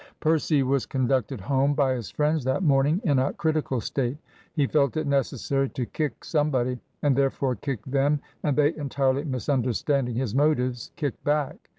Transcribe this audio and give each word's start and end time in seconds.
Percy 0.19 0.63
was 0.63 0.87
conducted 0.87 1.39
home 1.41 1.75
by 1.75 1.93
his 1.93 2.09
friends 2.09 2.43
that 2.43 2.63
morning 2.63 2.99
in 3.03 3.19
a 3.19 3.33
critical 3.33 3.79
state. 3.79 4.17
He 4.51 4.65
felt 4.65 4.97
it 4.97 5.05
necessary 5.05 5.69
to 5.69 5.85
kick 5.85 6.23
somebody, 6.25 6.79
and 7.03 7.15
therefore 7.15 7.53
kicked 7.55 7.91
them; 7.91 8.19
and 8.41 8.57
they, 8.57 8.75
entirely 8.75 9.25
misunderstanding 9.25 10.15
his 10.15 10.33
motives, 10.33 10.91
kicked 10.95 11.23
back. 11.23 11.69